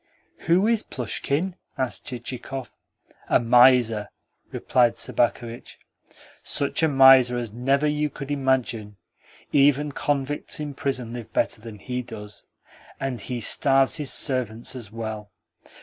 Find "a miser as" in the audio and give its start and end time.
6.81-7.53